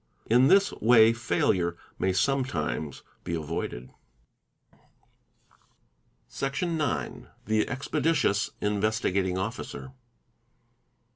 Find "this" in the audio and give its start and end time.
0.47-0.71